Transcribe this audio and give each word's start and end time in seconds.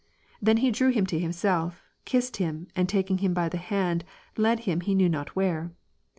Then 0.41 0.57
he 0.57 0.71
drew 0.71 0.89
him 0.89 1.05
to 1.05 1.19
himself, 1.19 1.83
kissed 2.05 2.37
him, 2.37 2.67
and 2.75 2.89
taking 2.89 3.19
him 3.19 3.35
by 3.35 3.49
the 3.49 3.59
hand 3.59 4.03
led 4.35 4.61
him 4.61 4.81
he 4.81 4.95
knew 4.95 5.09
not 5.09 5.35
where. 5.35 5.73